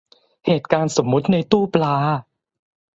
[0.45, 1.95] เหตุการณ์สมมติในตู้ปลา